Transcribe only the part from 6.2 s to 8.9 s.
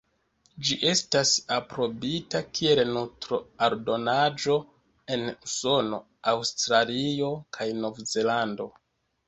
Aŭstralio kaj Nov-Zelando.